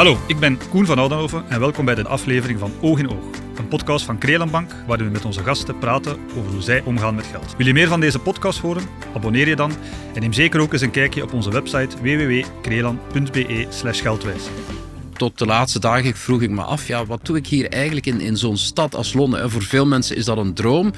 [0.00, 3.24] Hallo, ik ben Koen van Oudenhoven en welkom bij de aflevering van Oog in Oog.
[3.56, 7.26] Een podcast van Krelenbank waarin we met onze gasten praten over hoe zij omgaan met
[7.26, 7.56] geld.
[7.56, 8.82] Wil je meer van deze podcast horen?
[9.14, 9.72] Abonneer je dan
[10.14, 14.48] en neem zeker ook eens een kijkje op onze website www.krelan.be geldwijs
[15.20, 18.20] tot de laatste dagen vroeg ik me af, ja, wat doe ik hier eigenlijk in,
[18.20, 19.42] in zo'n stad als Londen?
[19.42, 20.92] En voor veel mensen is dat een droom,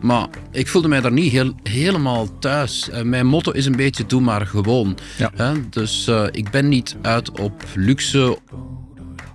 [0.00, 2.90] maar ik voelde mij daar niet heel, helemaal thuis.
[2.90, 4.98] En mijn motto is een beetje, doe maar gewoon.
[5.16, 5.54] Ja.
[5.70, 8.38] Dus uh, ik ben niet uit op luxe.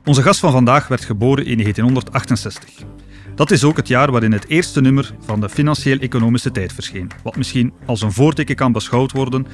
[0.06, 2.93] Onze gast van vandaag werd geboren in 1968.
[3.36, 7.36] Dat is ook het jaar waarin het eerste nummer van de Financieel-Economische Tijd verscheen, wat
[7.36, 9.48] misschien als een voorteken kan beschouwd worden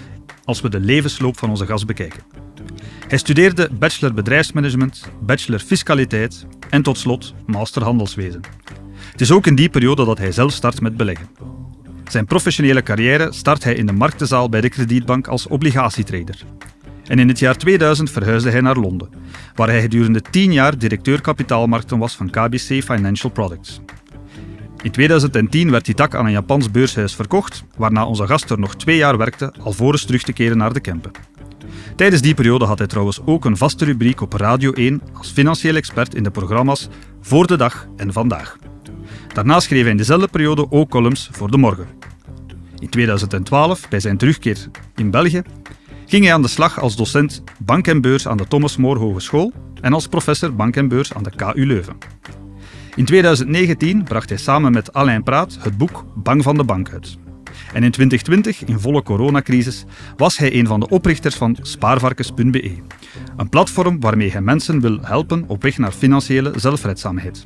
[0.43, 2.23] als we de levensloop van onze gast bekijken.
[3.07, 8.41] Hij studeerde bachelor bedrijfsmanagement, bachelor fiscaliteit en tot slot master handelswezen.
[9.11, 11.27] Het is ook in die periode dat hij zelf start met beleggen.
[12.09, 16.45] Zijn professionele carrière start hij in de marktenzaal bij de kredietbank als obligatietrader.
[17.09, 19.09] En in het jaar 2000 verhuisde hij naar Londen,
[19.55, 23.81] waar hij gedurende 10 jaar directeur kapitaalmarkten was van KBC Financial Products.
[24.81, 28.75] In 2010 werd die tak aan een Japans beurshuis verkocht, waarna onze gast er nog
[28.75, 31.11] twee jaar werkte alvorens terug te keren naar de Kempen.
[31.95, 35.75] Tijdens die periode had hij trouwens ook een vaste rubriek op Radio 1 als financieel
[35.75, 36.87] expert in de programma's
[37.21, 38.57] Voor de Dag en Vandaag.
[39.33, 41.87] Daarna schreef hij in dezelfde periode ook columns voor De Morgen.
[42.79, 44.57] In 2012, bij zijn terugkeer
[44.95, 45.41] in België,
[46.09, 49.53] ging hij aan de slag als docent bank en beurs aan de Thomas More Hogeschool
[49.81, 51.97] en als professor bank en beurs aan de KU Leuven.
[52.95, 57.17] In 2019 bracht hij samen met Alain Praat het boek Bang van de Bank uit.
[57.73, 59.85] En in 2020, in volle coronacrisis,
[60.17, 62.77] was hij een van de oprichters van spaarvarkens.be.
[63.37, 67.41] Een platform waarmee hij mensen wil helpen op weg naar financiële zelfredzaamheid.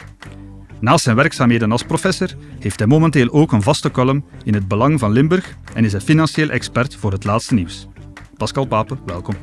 [0.80, 5.00] Naast zijn werkzaamheden als professor heeft hij momenteel ook een vaste column in het Belang
[5.00, 7.88] van Limburg en is hij financieel expert voor het laatste nieuws.
[8.44, 9.36] Pascal Pape, welkom.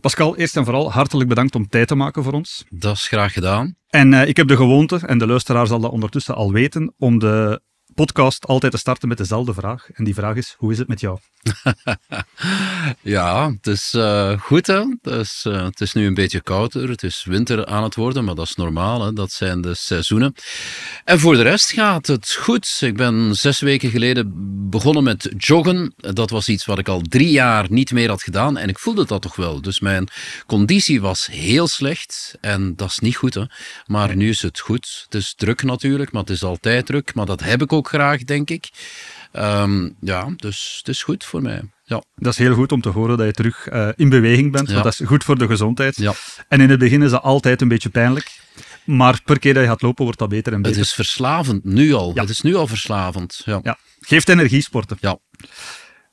[0.00, 2.64] Pascal, eerst en vooral hartelijk bedankt om tijd te maken voor ons.
[2.68, 3.76] Dat is graag gedaan.
[3.88, 7.18] En uh, ik heb de gewoonte, en de luisteraar zal dat ondertussen al weten, om
[7.18, 7.62] de
[7.94, 9.90] podcast altijd te starten met dezelfde vraag.
[9.90, 11.18] En die vraag is, hoe is het met jou?
[13.02, 14.84] ja, het is uh, goed hè.
[15.02, 16.88] Het is, uh, het is nu een beetje kouder.
[16.88, 19.04] Het is winter aan het worden, maar dat is normaal.
[19.04, 19.12] Hè?
[19.12, 20.34] Dat zijn de seizoenen.
[21.04, 22.78] En voor de rest gaat het goed.
[22.80, 24.32] Ik ben zes weken geleden
[24.70, 25.94] begonnen met joggen.
[25.96, 28.56] Dat was iets wat ik al drie jaar niet meer had gedaan.
[28.56, 29.60] En ik voelde dat toch wel.
[29.60, 30.08] Dus mijn
[30.46, 32.34] conditie was heel slecht.
[32.40, 33.44] En dat is niet goed hè.
[33.86, 35.00] Maar nu is het goed.
[35.04, 37.14] Het is druk natuurlijk, maar het is altijd druk.
[37.14, 38.70] Maar dat heb ik ook graag, denk ik.
[39.32, 41.62] Um, ja, dus het is goed voor mij.
[41.84, 42.02] Ja.
[42.14, 44.72] Dat is heel goed om te horen dat je terug uh, in beweging bent, ja.
[44.72, 45.96] want dat is goed voor de gezondheid.
[45.96, 46.12] Ja.
[46.48, 48.40] En in het begin is dat altijd een beetje pijnlijk.
[48.84, 50.76] Maar per keer dat je gaat lopen, wordt dat beter en beter.
[50.76, 52.12] Het is verslavend, nu al.
[52.14, 53.42] Het is nu al verslavend.
[53.44, 53.60] Ja.
[53.62, 53.78] ja.
[54.00, 54.96] Geeft energie, sporten.
[55.00, 55.18] Ja.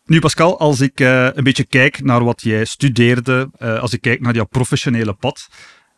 [0.06, 4.02] Nu Pascal, als ik uh, een beetje kijk naar wat jij studeerde, uh, als ik
[4.02, 5.48] kijk naar jouw professionele pad,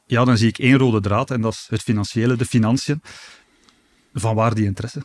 [0.05, 3.01] ja, dan zie ik één rode draad en dat is het financiële, de financiën.
[4.13, 5.03] Van waar die interesse?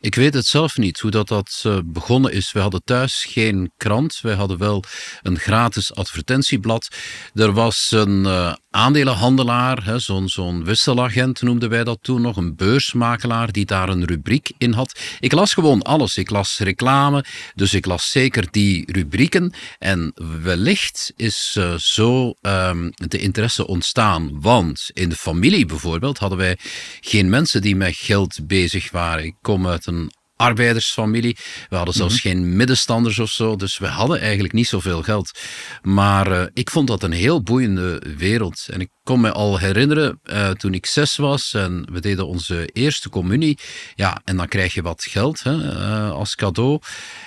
[0.00, 2.52] Ik weet het zelf niet hoe dat, dat uh, begonnen is.
[2.52, 4.18] We hadden thuis geen krant.
[4.20, 4.84] Wij hadden wel
[5.22, 6.88] een gratis advertentieblad.
[7.34, 13.64] Er was een uh, aandelenhandelaar, zo'n wisselagent noemden wij dat toen nog, een beursmakelaar die
[13.64, 15.00] daar een rubriek in had.
[15.20, 16.16] Ik las gewoon alles.
[16.16, 17.24] Ik las reclame,
[17.54, 19.52] dus ik las zeker die rubrieken.
[19.78, 20.12] En
[20.42, 24.40] wellicht is uh, zo um, de interesse ontstaan.
[24.40, 26.58] Want in de familie bijvoorbeeld hadden wij
[27.00, 29.24] geen mensen die met geld bezig waren.
[29.24, 31.36] Ik kom uit een arbeidersfamilie.
[31.68, 32.22] We hadden zelfs mhm.
[32.22, 35.38] geen middenstanders of zo, dus we hadden eigenlijk niet zoveel geld.
[35.82, 38.66] Maar uh, ik vond dat een heel boeiende wereld.
[38.70, 42.66] En ik kon me al herinneren uh, toen ik zes was en we deden onze
[42.66, 43.58] eerste communie.
[43.94, 46.80] Ja, en dan krijg je wat geld hè, uh, als cadeau.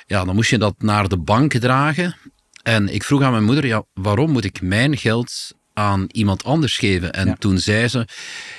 [0.06, 2.16] Ja, dan moest je dat naar de bank dragen.
[2.64, 6.78] En ik vroeg aan mijn moeder, ja, waarom moet ik mijn geld aan iemand anders
[6.78, 7.14] geven?
[7.14, 7.36] En ja.
[7.36, 8.08] toen zei ze,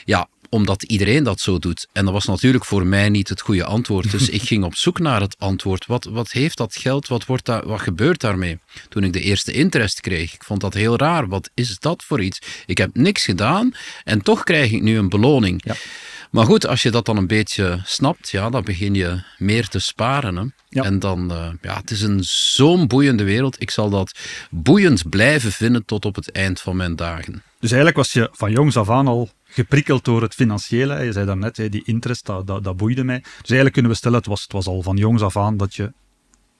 [0.04, 1.86] ja, omdat iedereen dat zo doet.
[1.92, 4.10] En dat was natuurlijk voor mij niet het goede antwoord.
[4.10, 5.86] Dus ik ging op zoek naar het antwoord.
[5.86, 7.08] Wat, wat heeft dat geld?
[7.08, 8.58] Wat, wordt daar, wat gebeurt daarmee?
[8.88, 11.28] Toen ik de eerste interest kreeg, ik vond dat heel raar.
[11.28, 12.38] Wat is dat voor iets?
[12.66, 15.60] Ik heb niks gedaan en toch krijg ik nu een beloning.
[15.64, 15.74] Ja.
[16.30, 19.78] Maar goed, als je dat dan een beetje snapt, ja, dan begin je meer te
[19.78, 20.36] sparen.
[20.36, 20.44] Hè?
[20.68, 20.82] Ja.
[20.82, 23.60] En dan, uh, ja, het is een zo'n boeiende wereld.
[23.60, 24.18] Ik zal dat
[24.50, 27.42] boeiend blijven vinden tot op het eind van mijn dagen.
[27.60, 31.04] Dus eigenlijk was je van jongs af aan al geprikkeld door het financiële.
[31.04, 33.18] Je zei daarnet, die interest, dat, dat, dat boeide mij.
[33.20, 35.74] Dus eigenlijk kunnen we stellen, het was, het was al van jongs af aan dat
[35.74, 35.92] je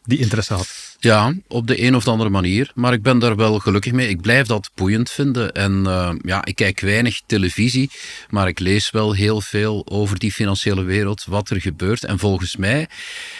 [0.07, 0.97] die interesse had.
[0.99, 2.71] Ja, op de een of andere manier.
[2.75, 4.09] Maar ik ben daar wel gelukkig mee.
[4.09, 5.53] Ik blijf dat boeiend vinden.
[5.53, 7.91] En uh, ja, ik kijk weinig televisie,
[8.29, 12.05] maar ik lees wel heel veel over die financiële wereld, wat er gebeurt.
[12.05, 12.89] En volgens mij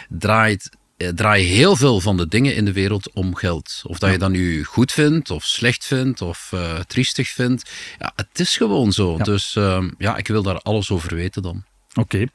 [0.09, 3.83] draait eh, draaien heel veel van de dingen in de wereld om geld.
[3.87, 7.71] Of dat je dat nu goed vindt, of slecht vindt, of uh, triestig vindt.
[7.99, 9.19] Ja, het is gewoon zo.
[9.19, 11.65] Dus ehm, ja, ik wil daar alles over weten dan.
[11.95, 12.27] Oké.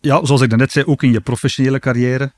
[0.00, 2.32] Ja, zoals ik net zei, ook in je professionele carrière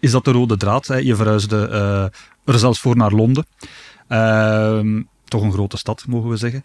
[0.00, 0.86] is dat de rode draad.
[0.86, 0.96] Hè?
[0.96, 3.46] Je verhuisde uh, er zelfs voor naar Londen.
[4.08, 6.62] Ehm, toch een grote stad, mogen we zeggen.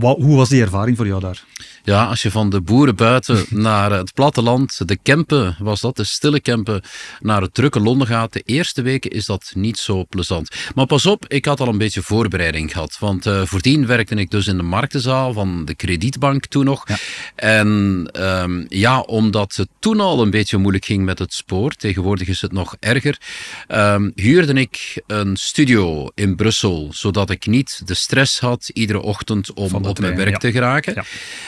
[0.00, 1.44] Hoe was die ervaring voor jou daar?
[1.84, 6.04] Ja, als je van de boeren buiten naar het platteland, de Kempen was dat, de
[6.04, 6.82] stille Kempen,
[7.20, 10.50] naar het drukke Londen gaat, de eerste weken is dat niet zo plezant.
[10.74, 12.96] Maar pas op, ik had al een beetje voorbereiding gehad.
[13.00, 16.88] Want uh, voordien werkte ik dus in de marktenzaal van de kredietbank toen nog.
[16.88, 16.96] Ja.
[17.34, 22.28] En um, ja, omdat het toen al een beetje moeilijk ging met het spoor, tegenwoordig
[22.28, 23.20] is het nog erger,
[23.68, 29.52] um, huurde ik een studio in Brussel, zodat ik niet de stress had iedere ochtend
[29.52, 30.38] om op mijn werk ja.
[30.38, 30.94] te geraken.
[30.94, 31.04] Ja.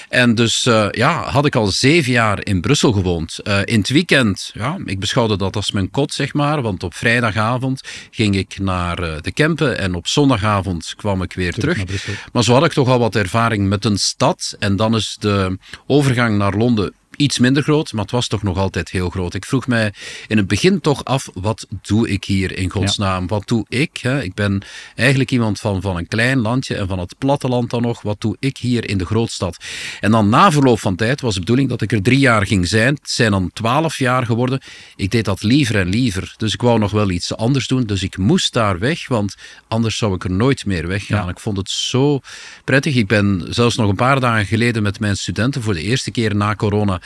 [0.08, 3.38] En dus uh, ja, had ik al zeven jaar in Brussel gewoond.
[3.44, 6.62] Uh, in het weekend, ja, ik beschouwde dat als mijn kot, zeg maar.
[6.62, 11.52] Want op vrijdagavond ging ik naar uh, de Kempen en op zondagavond kwam ik weer
[11.52, 11.84] terug.
[11.84, 12.28] terug.
[12.32, 14.56] Maar zo had ik toch al wat ervaring met een stad.
[14.58, 18.56] En dan is de overgang naar Londen iets minder groot, maar het was toch nog
[18.56, 19.34] altijd heel groot.
[19.34, 19.92] Ik vroeg mij
[20.28, 23.26] in het begin toch af, wat doe ik hier in godsnaam?
[23.26, 23.96] Wat doe ik?
[23.96, 24.22] Hè?
[24.22, 24.62] Ik ben
[24.94, 28.02] eigenlijk iemand van, van een klein landje en van het platteland dan nog.
[28.02, 29.56] Wat doe ik hier in de grootstad?
[30.00, 32.68] En dan na verloop van tijd was de bedoeling dat ik er drie jaar ging
[32.68, 32.94] zijn.
[32.94, 34.60] Het zijn dan twaalf jaar geworden.
[34.96, 36.34] Ik deed dat liever en liever.
[36.36, 37.84] Dus ik wou nog wel iets anders doen.
[37.84, 39.34] Dus ik moest daar weg, want
[39.68, 41.24] anders zou ik er nooit meer weggaan.
[41.24, 41.30] Ja.
[41.30, 42.20] Ik vond het zo
[42.64, 42.94] prettig.
[42.94, 46.36] Ik ben zelfs nog een paar dagen geleden met mijn studenten voor de eerste keer
[46.36, 47.00] na corona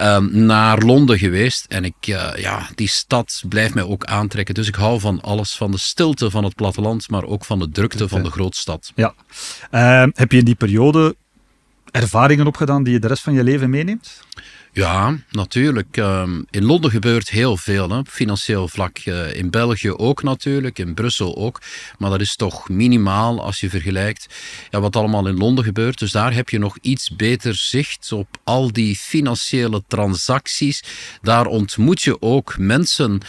[0.00, 1.64] um, naar Londen geweest.
[1.68, 4.54] En ik, uh, ja, die stad blijft mij ook aantrekken.
[4.54, 7.70] Dus ik hou van alles, van de stilte van het platteland, maar ook van de
[7.70, 8.92] drukte van de grootstad.
[8.94, 9.14] Ja.
[9.70, 11.16] Uh, heb je in die periode
[11.90, 14.20] ervaringen opgedaan die je de rest van je leven meeneemt?
[14.76, 15.96] Ja, natuurlijk.
[15.96, 18.98] Ehm, in Londen gebeurt heel veel, hè, financieel vlak.
[19.04, 21.60] Uh, in België ook natuurlijk, in Brussel ook.
[21.98, 24.26] Maar dat is toch minimaal als je vergelijkt
[24.70, 25.98] ja, wat allemaal in Londen gebeurt.
[25.98, 30.82] Dus daar heb je nog iets beter zicht op al die financiële transacties.
[31.22, 33.20] Daar ontmoet je ook mensen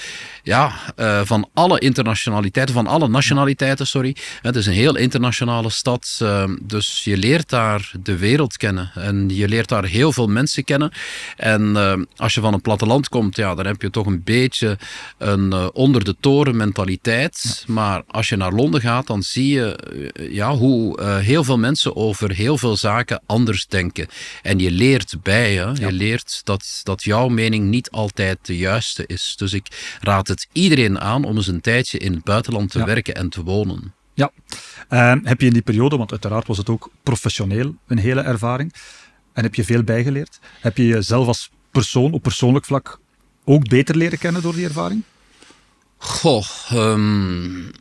[0.43, 4.15] ja, uh, van alle internationaliteiten, van alle nationaliteiten, sorry.
[4.41, 6.19] Het is een heel internationale stad.
[6.21, 8.91] Uh, dus je leert daar de wereld kennen.
[8.95, 10.91] En je leert daar heel veel mensen kennen.
[11.38, 14.78] En uh, als je van een platteland komt, ja, dan heb je toch een beetje
[15.18, 17.63] een uh, onder de toren mentaliteit.
[17.68, 17.74] Ja.
[17.74, 19.80] Maar als je naar Londen gaat, dan zie je
[20.19, 24.07] uh, ja, hoe heel veel mensen over heel veel zaken anders denken.
[24.42, 25.69] En je leert bij, hè?
[25.72, 29.34] je leert dat, dat jouw mening niet altijd de juiste is.
[29.38, 32.86] Dus ik raad het iedereen aan om eens een tijdje in het buitenland te ja.
[32.86, 33.95] werken en te wonen.
[34.13, 34.31] Ja,
[35.24, 38.74] heb je in die periode, want uiteraard was het ook professioneel een hele ervaring,
[39.38, 40.39] en heb je veel bijgeleerd?
[40.60, 43.00] Heb je jezelf als persoon op persoonlijk vlak
[43.44, 45.04] ook beter leren kennen door die ervaring?
[45.98, 47.72] Goh, um,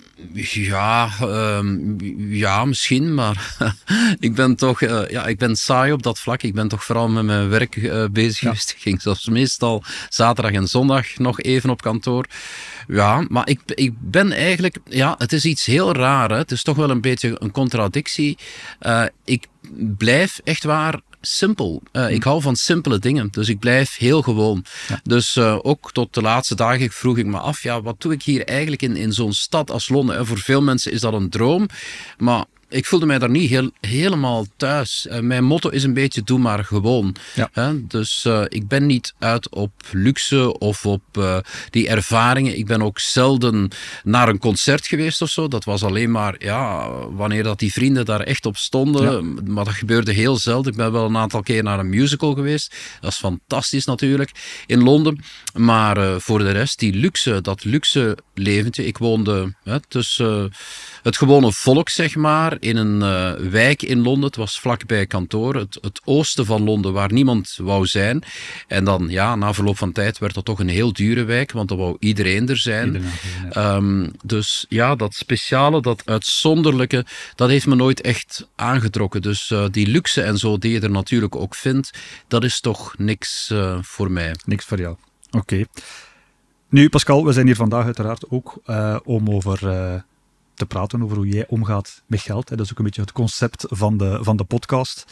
[0.43, 3.57] ja, um, ja, misschien, maar
[4.19, 6.43] ik ben toch uh, ja, ik ben saai op dat vlak.
[6.43, 8.49] Ik ben toch vooral met mijn werk uh, bezig ja.
[8.49, 8.71] geweest.
[8.71, 12.27] Ik ging zelfs meestal zaterdag en zondag nog even op kantoor.
[12.89, 16.31] Ja, maar ik, ik ben eigenlijk, ja, het is iets heel raar.
[16.31, 16.37] Hè?
[16.37, 18.39] Het is toch wel een beetje een contradictie.
[18.81, 19.47] Uh, ik
[19.97, 21.83] blijf echt waar simpel.
[21.93, 24.65] Uh, ik hou van simpele dingen, dus ik blijf heel gewoon.
[24.89, 25.01] Ja.
[25.03, 28.23] Dus uh, ook tot de laatste dagen vroeg ik me af, ja, wat doe ik
[28.23, 30.17] hier eigenlijk in, in zo'n stad als Londen?
[30.17, 31.69] En voor veel mensen is dat een droom,
[32.19, 35.07] maar ik voelde mij daar niet heel, helemaal thuis.
[35.11, 37.17] Uh, mijn motto is een beetje doe maar gewoon.
[37.35, 37.49] Ja.
[37.53, 37.87] Hè?
[37.87, 41.39] Dus uh, ik ben niet uit op luxe of op uh,
[41.71, 42.59] die ervaringen.
[42.59, 43.71] Ik ben ook zelden
[44.05, 45.49] naar een concert geweest of zo.
[45.49, 49.13] Dat was alleen maar ja, wanneer dat die vrienden daar echt op stonden.
[49.13, 49.43] Ja.
[49.53, 50.73] Maar dat gebeurde heel zelden.
[50.73, 52.75] Ik ben wel een aantal keer naar een musical geweest.
[53.01, 54.31] Dat is fantastisch natuurlijk
[54.67, 55.25] in Londen.
[55.55, 58.87] Maar voor de rest, die luxe, dat luxe leventje.
[58.87, 60.53] Ik woonde hè, tussen
[61.03, 64.25] het gewone volk, zeg maar, in een uh, wijk in Londen.
[64.25, 68.23] Het was vlakbij kantoor, het, het, oosten van Londen, waar niemand wou zijn.
[68.67, 71.69] En dan, ja, na verloop van tijd werd dat toch een heel dure wijk, want
[71.69, 72.87] dan wou iedereen er zijn.
[72.87, 73.11] Iedereen,
[73.53, 73.75] ja.
[73.75, 79.23] um, dus ja, dat speciale, dat uitzonderlijke, dat heeft me nooit echt aangetrokken.
[79.23, 81.91] Dus uh, die luxe en zo, die je er natuurlijk ook vindt,
[82.29, 84.35] dat is toch niks uh, voor mij.
[84.45, 84.97] Niks voor jou.
[85.27, 85.39] Oké.
[85.39, 85.67] Okay.
[86.69, 88.61] Nu, Pascal, we zijn hier vandaag uiteraard ook
[89.05, 89.59] om over
[90.57, 92.49] te praten over hoe jij omgaat met geld.
[92.49, 95.05] Dat is ook een beetje het concept van de, van de podcast.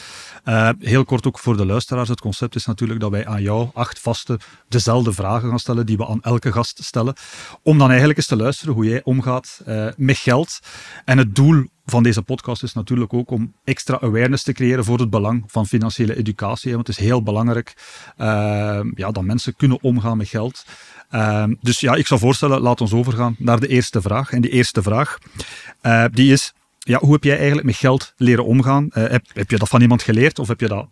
[0.45, 2.09] Uh, heel kort ook voor de luisteraars.
[2.09, 5.97] Het concept is natuurlijk dat wij aan jou acht vaste dezelfde vragen gaan stellen die
[5.97, 7.15] we aan elke gast stellen.
[7.63, 10.59] Om dan eigenlijk eens te luisteren hoe jij omgaat uh, met geld.
[11.05, 14.99] En het doel van deze podcast is natuurlijk ook om extra awareness te creëren voor
[14.99, 16.75] het belang van financiële educatie.
[16.75, 17.75] Want het is heel belangrijk
[18.17, 20.64] ehm, ja, dat mensen kunnen omgaan met geld.
[21.11, 24.31] Ehm, dus ja, ik zou voorstellen, laat ons overgaan naar de eerste vraag.
[24.31, 25.19] En die eerste vraag,
[25.83, 28.87] uh, die is, ja, hoe heb jij eigenlijk met geld leren omgaan?
[28.91, 30.88] Heb, heb je dat van iemand geleerd of heb je dat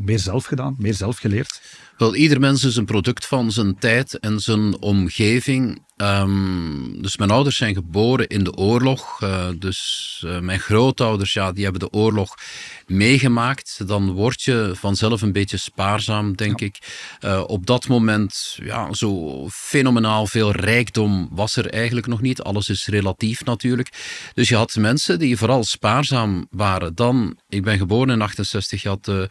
[0.00, 1.60] meer zelf gedaan, meer zelf geleerd?
[1.96, 5.82] Wel, ieder mens is een product van zijn tijd en zijn omgeving.
[6.00, 9.20] Um, dus mijn ouders zijn geboren in de oorlog.
[9.22, 12.34] Uh, dus uh, mijn grootouders, ja, die hebben de oorlog
[12.86, 13.82] meegemaakt.
[13.86, 16.66] Dan word je vanzelf een beetje spaarzaam, denk ja.
[16.66, 16.78] ik.
[17.24, 22.42] Uh, op dat moment, ja, zo fenomenaal veel rijkdom was er eigenlijk nog niet.
[22.42, 23.88] Alles is relatief natuurlijk.
[24.34, 26.94] Dus je had mensen die vooral spaarzaam waren.
[26.94, 29.28] Dan, ik ben geboren in 68, je had de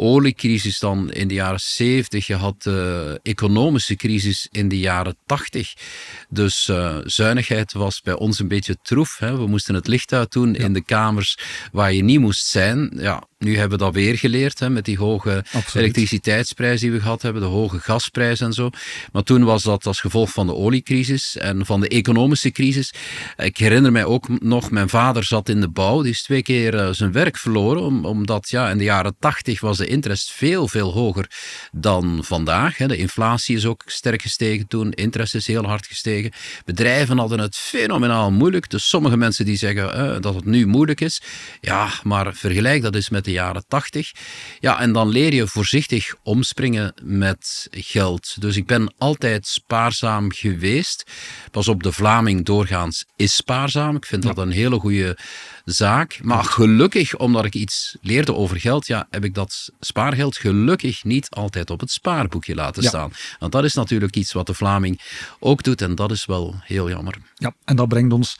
[0.00, 2.26] oliecrisis dan in de jaren 70.
[2.26, 5.74] Je had de economische crisis in de jaren 80.
[6.28, 9.18] Dus uh, zuinigheid was bij ons een beetje troef.
[9.18, 9.36] Hè.
[9.36, 10.58] We moesten het licht uit doen ja.
[10.58, 11.38] in de kamers
[11.72, 12.90] waar je niet moest zijn.
[12.96, 15.74] Ja, nu hebben we dat weer geleerd hè, met die hoge Absoluut.
[15.74, 18.70] elektriciteitsprijs die we gehad hebben, de hoge gasprijs en zo.
[19.12, 22.94] Maar toen was dat als gevolg van de oliecrisis en van de economische crisis.
[23.36, 26.74] Ik herinner mij ook nog, mijn vader zat in de bouw, die is twee keer
[26.74, 30.68] uh, zijn werk verloren, om, omdat ja, in de jaren tachtig was de interest veel,
[30.68, 31.30] veel hoger
[31.72, 32.76] dan vandaag.
[32.76, 36.32] De inflatie is ook sterk gestegen toen, interest is heel hard gestegen.
[36.64, 38.70] Bedrijven hadden het fenomenaal moeilijk.
[38.70, 41.22] Dus sommige mensen die zeggen uh, dat het nu moeilijk is.
[41.60, 44.12] Ja, maar vergelijk dat eens met de jaren 80.
[44.60, 48.40] Ja, en dan leer je voorzichtig omspringen met geld.
[48.40, 51.10] Dus ik ben altijd spaarzaam geweest.
[51.50, 53.96] Pas op, de Vlaming doorgaans is spaarzaam.
[53.96, 54.32] Ik vind ja.
[54.32, 55.18] dat een hele goede
[55.72, 56.18] zaak.
[56.22, 61.30] Maar gelukkig, omdat ik iets leerde over geld, ja, heb ik dat spaargeld gelukkig niet
[61.30, 62.88] altijd op het spaarboekje laten ja.
[62.88, 63.12] staan.
[63.38, 65.00] Want dat is natuurlijk iets wat de Vlaming
[65.38, 67.14] ook doet en dat is wel heel jammer.
[67.34, 68.36] Ja, en dat brengt ons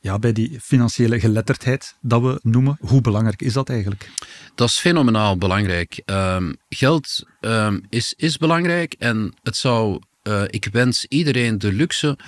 [0.00, 2.76] ja, bij die financiële geletterdheid dat we noemen.
[2.80, 4.10] Hoe belangrijk is dat eigenlijk?
[4.54, 6.02] Dat is fenomenaal belangrijk.
[6.06, 12.18] Um, geld um, is, is belangrijk en het zou, uh, ik wens iedereen de luxe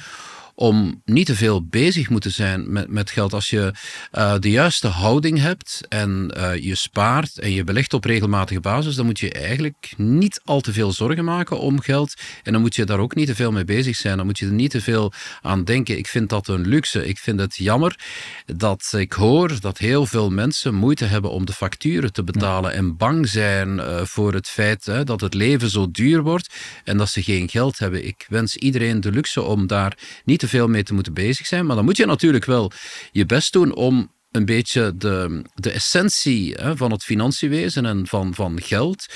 [0.59, 3.33] om niet te veel bezig moeten zijn met, met geld.
[3.33, 3.73] Als je
[4.13, 8.95] uh, de juiste houding hebt en uh, je spaart en je belegt op regelmatige basis,
[8.95, 12.15] dan moet je eigenlijk niet al te veel zorgen maken om geld.
[12.43, 14.17] En dan moet je daar ook niet te veel mee bezig zijn.
[14.17, 15.13] Dan moet je er niet te veel
[15.43, 15.99] aan denken.
[15.99, 17.07] Ik vind dat een luxe.
[17.07, 17.99] Ik vind het jammer
[18.47, 22.97] dat ik hoor dat heel veel mensen moeite hebben om de facturen te betalen en
[22.97, 27.09] bang zijn uh, voor het feit hè, dat het leven zo duur wordt en dat
[27.09, 28.07] ze geen geld hebben.
[28.07, 31.67] Ik wens iedereen de luxe om daar niet te veel mee te moeten bezig zijn.
[31.67, 32.73] Maar dan moet je natuurlijk wel
[33.13, 38.35] je best doen om een beetje de, de essentie hè, van het financiewezen en van,
[38.35, 39.07] van geld.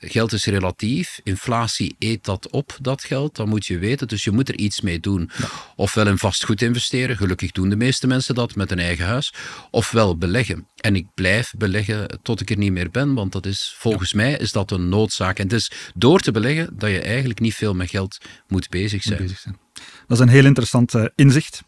[0.00, 4.08] Geld is relatief, inflatie eet dat op, dat geld, dat moet je weten.
[4.08, 5.30] Dus je moet er iets mee doen.
[5.38, 5.48] Ja.
[5.76, 9.32] Ofwel in vastgoed investeren, gelukkig doen de meeste mensen dat met een eigen huis.
[9.70, 10.66] Ofwel beleggen.
[10.76, 14.16] En ik blijf beleggen tot ik er niet meer ben, want dat is, volgens ja.
[14.16, 15.38] mij is dat een noodzaak.
[15.38, 18.18] En het is door te beleggen dat je eigenlijk niet veel met geld
[18.48, 19.20] moet bezig zijn.
[19.20, 19.58] Moet bezig zijn.
[20.08, 21.62] Dat is een heel interessant uh, inzicht.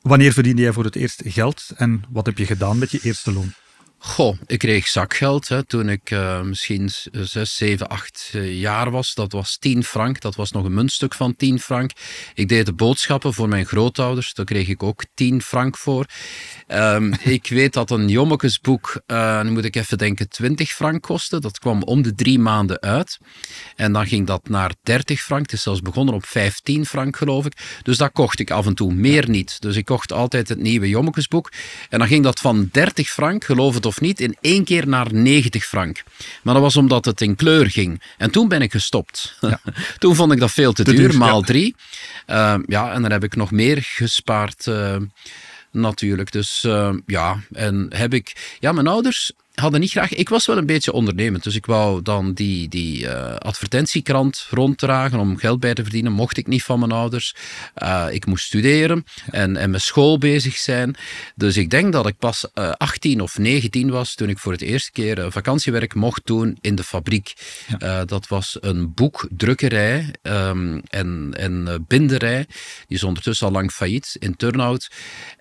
[0.00, 3.32] Wanneer verdiende jij voor het eerst geld en wat heb je gedaan met je eerste
[3.32, 3.52] loon?
[4.00, 9.14] Goh, ik kreeg zakgeld hè, toen ik uh, misschien 6, 7, 8 jaar was.
[9.14, 10.20] Dat was 10 frank.
[10.20, 11.90] Dat was nog een muntstuk van 10 frank.
[12.34, 14.34] Ik deed de boodschappen voor mijn grootouders.
[14.34, 16.06] Daar kreeg ik ook 10 frank voor.
[16.68, 21.40] Um, ik weet dat een jommekesboek, uh, nu moet ik even denken, 20 frank kostte.
[21.40, 23.18] Dat kwam om de drie maanden uit.
[23.76, 25.42] En dan ging dat naar 30 frank.
[25.42, 27.80] Het is zelfs begonnen op 15 frank, geloof ik.
[27.82, 29.60] Dus dat kocht ik af en toe, meer niet.
[29.60, 31.52] Dus ik kocht altijd het nieuwe jommekesboek.
[31.88, 35.12] En dan ging dat van 30 frank, geloof het of niet, in één keer naar
[35.12, 36.02] 90 frank.
[36.42, 38.02] Maar dat was omdat het in kleur ging.
[38.18, 39.36] En toen ben ik gestopt.
[39.40, 39.60] Ja.
[39.98, 41.46] toen vond ik dat veel te, te duur, duur, maal ja.
[41.46, 41.76] drie.
[42.26, 44.66] Uh, ja, en dan heb ik nog meer gespaard.
[44.66, 44.96] Uh,
[45.70, 46.32] natuurlijk.
[46.32, 48.56] Dus uh, ja, en heb ik.
[48.60, 50.14] Ja, mijn ouders hadden niet graag.
[50.14, 55.18] Ik was wel een beetje ondernemend, dus ik wou dan die, die uh, advertentiekrant ronddragen
[55.18, 56.12] om geld bij te verdienen.
[56.12, 57.34] Mocht ik niet van mijn ouders.
[57.76, 60.96] Uh, ik moest studeren en, en met school bezig zijn.
[61.34, 64.62] Dus ik denk dat ik pas uh, 18 of 19 was toen ik voor het
[64.62, 67.32] eerste keer vakantiewerk mocht doen in de fabriek.
[67.78, 68.04] Ja.
[68.04, 72.46] dat was een boekdrukkerij um, en, en binderij.
[72.86, 74.90] Die is ondertussen al lang failliet in Turnhout.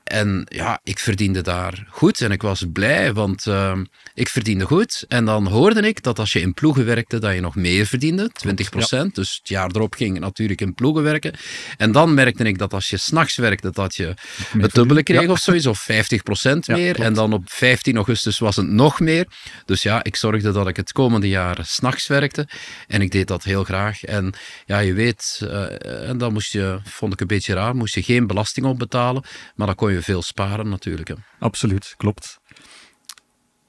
[0.07, 3.77] En ja, ik verdiende daar goed en ik was blij, want uh,
[4.13, 5.05] ik verdiende goed.
[5.07, 8.29] En dan hoorde ik dat als je in ploegen werkte, dat je nog meer verdiende,
[8.29, 9.15] 20 procent.
[9.15, 9.21] Ja.
[9.21, 11.33] Dus het jaar erop ging ik natuurlijk in ploegen werken.
[11.77, 14.13] En dan merkte ik dat als je s'nachts werkte, dat je
[14.57, 15.31] het dubbele kreeg ja.
[15.31, 17.01] of zoiets, of 50 procent meer.
[17.01, 19.27] en dan op 15 augustus was het nog meer.
[19.65, 22.47] Dus ja, ik zorgde dat ik het komende jaar s'nachts werkte.
[22.87, 24.03] En ik deed dat heel graag.
[24.03, 24.33] En
[24.65, 28.03] ja, je weet, uh, en dan moest je, vond ik een beetje raar, moest je
[28.03, 29.23] geen belasting opbetalen.
[29.55, 31.07] Maar dan kon je je veel sparen natuurlijk.
[31.07, 31.15] Hè.
[31.39, 32.39] Absoluut, klopt.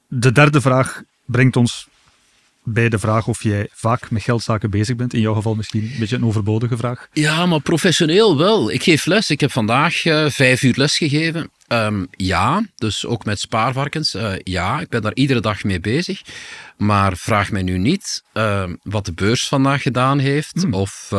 [0.09, 1.89] De derde vraag brengt ons
[2.73, 5.15] bij de vraag of jij vaak met geldzaken bezig bent.
[5.15, 7.09] In jouw geval misschien een beetje een overbodige vraag.
[7.13, 8.71] Ja, maar professioneel wel.
[8.71, 9.31] Ik geef les.
[9.31, 11.51] Ik heb vandaag uh, vijf uur les gegeven.
[11.69, 14.15] Um, ja, dus ook met spaarvarkens.
[14.15, 16.23] Uh, ja, ik ben daar iedere dag mee bezig.
[16.77, 20.63] Maar vraag mij nu niet uh, wat de beurs vandaag gedaan heeft.
[20.63, 20.75] Hmm.
[20.75, 21.13] Of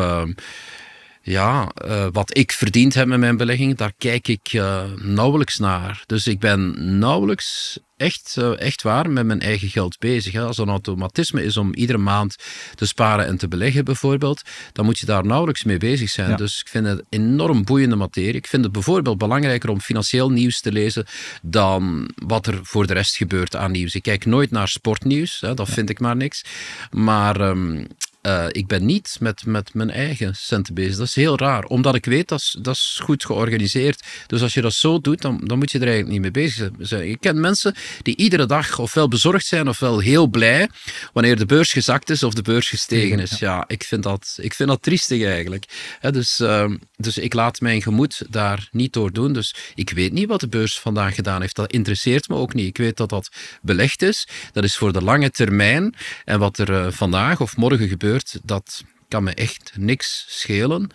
[1.30, 6.04] ja, uh, wat ik verdiend heb met mijn belegging, daar kijk ik uh, nauwelijks naar.
[6.06, 10.34] Dus ik ben nauwelijks echt, uh, echt waar met mijn eigen geld bezig.
[10.34, 10.42] Hè.
[10.42, 12.36] Als er een automatisme is om iedere maand
[12.76, 14.42] te sparen en te beleggen bijvoorbeeld,
[14.74, 16.30] dan moet je daar nauwelijks mee bezig zijn.
[16.30, 16.36] Ja.
[16.36, 18.34] Dus ik vind het enorm boeiende materie.
[18.34, 21.06] Ik vind het bijvoorbeeld belangrijker om financieel nieuws te lezen
[21.42, 23.96] dan wat er voor de rest gebeurt aan nieuws.
[23.96, 25.74] Ik kijk nooit naar sportnieuws, hè, dat ja.
[25.74, 26.46] vind ik maar niks.
[26.92, 27.88] Maar um,
[28.22, 30.98] uh, ik ben niet met, met mijn eigen centen bezig.
[30.98, 34.04] Dat is heel raar, omdat ik weet dat is, dat is goed georganiseerd.
[34.28, 36.70] Dus als je dat zo doet, dan, dan moet je er eigenlijk niet mee bezig
[36.80, 37.10] zijn.
[37.10, 40.70] Ik ken mensen die iedere dag ofwel bezorgd zijn ofwel heel blij
[41.14, 43.40] wanneer de beurs gezakt is of de beurs gestegen is.
[43.40, 45.66] Ja, ik, vind dat, ik vind dat triestig eigenlijk.
[46.00, 49.34] He, dus, uh, dus ik laat mijn gemoed daar niet door doen.
[49.34, 51.56] Dus ik weet niet wat de beurs vandaag gedaan heeft.
[51.56, 52.68] Dat interesseert me ook niet.
[52.68, 53.30] Ik weet dat dat
[53.62, 54.28] belegd is.
[54.52, 55.96] Dat is voor de lange termijn.
[56.26, 58.08] En wat er uh, vandaag of morgen gebeurt
[58.44, 60.90] dat kan me echt niks schelen.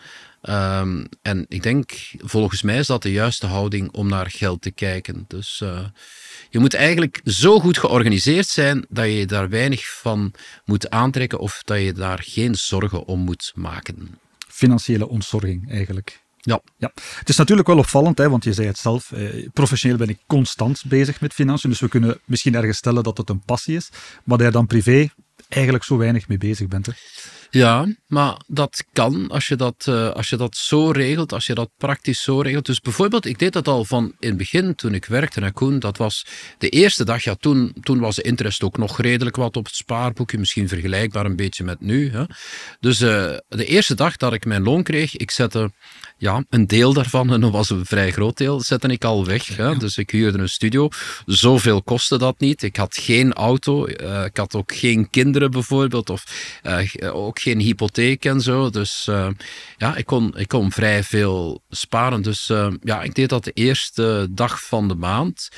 [0.48, 4.70] Um, en ik denk, volgens mij is dat de juiste houding om naar geld te
[4.70, 5.24] kijken.
[5.28, 5.86] Dus uh,
[6.50, 11.62] je moet eigenlijk zo goed georganiseerd zijn dat je daar weinig van moet aantrekken of
[11.64, 14.18] dat je daar geen zorgen om moet maken.
[14.48, 16.22] Financiële ontzorging eigenlijk.
[16.40, 16.60] Ja.
[16.76, 16.92] ja.
[17.18, 20.18] Het is natuurlijk wel opvallend, hè, want je zei het zelf, eh, professioneel ben ik
[20.26, 23.88] constant bezig met financiën, dus we kunnen misschien ergens stellen dat het een passie is,
[24.24, 25.08] maar dat je dan privé
[25.48, 26.86] eigenlijk zo weinig mee bezig bent.
[26.86, 26.92] Hè?
[27.58, 31.54] Ja, maar dat kan als je dat, uh, als je dat zo regelt, als je
[31.54, 32.66] dat praktisch zo regelt.
[32.66, 35.78] Dus bijvoorbeeld, ik deed dat al van in het begin toen ik werkte naar Koen.
[35.78, 36.26] Dat was
[36.58, 39.74] de eerste dag, ja, toen, toen was de interest ook nog redelijk wat op het
[39.74, 40.38] spaarboekje.
[40.38, 42.10] Misschien vergelijkbaar een beetje met nu.
[42.10, 42.24] Hè.
[42.80, 43.08] Dus uh,
[43.48, 45.72] de eerste dag dat ik mijn loon kreeg, ik zette
[46.16, 49.56] ja, een deel daarvan, en dat was een vrij groot deel, zette ik al weg.
[49.56, 49.76] Hè.
[49.76, 50.88] Dus ik huurde een studio.
[51.26, 52.62] Zoveel kostte dat niet.
[52.62, 53.86] Ik had geen auto.
[53.88, 56.10] Uh, ik had ook geen kinderen bijvoorbeeld.
[56.10, 56.24] Of
[57.00, 58.70] ook geen hypotheek en zo.
[58.70, 59.28] Dus uh,
[59.76, 62.22] ja, ik kon, ik kon vrij veel sparen.
[62.22, 65.48] Dus uh, ja, ik deed dat de eerste dag van de maand.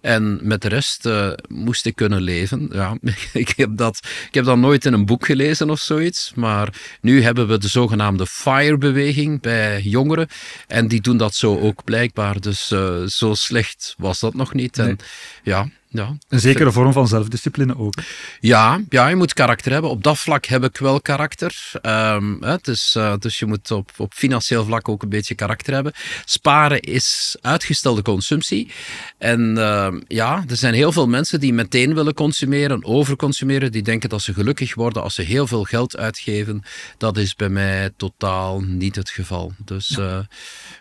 [0.00, 1.08] En met de rest
[1.48, 2.68] moest ik kunnen leven.
[2.74, 2.98] Ja,
[3.32, 6.32] ik, heb dat, ik heb dat nooit in een boek gelezen of zoiets.
[6.34, 10.28] Maar nu hebben we de zogenaamde FIRE-beweging bij jongeren.
[10.66, 12.40] En die doen dat zo ook blijkbaar.
[12.40, 12.66] Dus
[13.06, 14.78] zo slecht was dat nog niet.
[14.78, 14.96] En nee.
[15.42, 17.94] ja, ja, een zekere vorm van zelfdiscipline ook.
[18.40, 19.90] Ja, ja, je moet karakter hebben.
[19.90, 21.72] Op dat vlak heb ik wel karakter.
[21.82, 25.74] Um, hè, dus, uh, dus je moet op, op financieel vlak ook een beetje karakter
[25.74, 25.92] hebben.
[26.24, 28.72] Sparen is uitgestelde consumptie.
[29.18, 33.72] En uh, ja, er zijn heel veel mensen die meteen willen consumeren, overconsumeren.
[33.72, 36.62] Die denken dat ze gelukkig worden als ze heel veel geld uitgeven.
[36.98, 39.52] Dat is bij mij totaal niet het geval.
[39.64, 40.02] Dus ja.
[40.02, 40.24] Uh,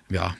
[0.07, 0.35] ja.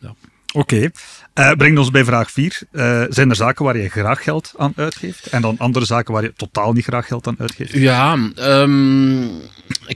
[0.00, 0.14] ja.
[0.56, 1.50] Oké, okay.
[1.50, 2.60] uh, brengt ons bij vraag 4.
[2.72, 6.22] Uh, zijn er zaken waar je graag geld aan uitgeeft en dan andere zaken waar
[6.22, 7.72] je totaal niet graag geld aan uitgeeft?
[7.72, 9.30] Ja, um,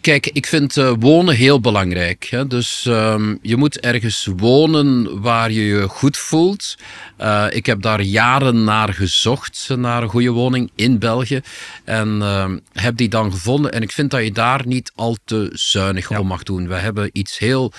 [0.01, 2.27] kijk, ik vind uh, wonen heel belangrijk.
[2.31, 2.47] Hè?
[2.47, 6.77] Dus um, je moet ergens wonen waar je je goed voelt.
[7.51, 11.41] ik heb daar jaren naar gezocht, naar een goede woning in België.
[11.85, 12.23] En
[12.73, 13.73] heb die dan gevonden.
[13.73, 16.21] En ik vind dat je daar niet al te zuinig ja.
[16.21, 16.69] om mag doen.
[16.69, 17.73] We hebben iets heel